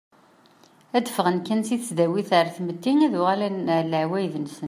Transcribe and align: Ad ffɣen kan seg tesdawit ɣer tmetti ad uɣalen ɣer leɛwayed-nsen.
Ad 0.97 1.05
ffɣen 1.15 1.37
kan 1.47 1.61
seg 1.67 1.79
tesdawit 1.81 2.29
ɣer 2.35 2.47
tmetti 2.55 2.93
ad 3.05 3.13
uɣalen 3.19 3.55
ɣer 3.75 3.83
leɛwayed-nsen. 3.87 4.59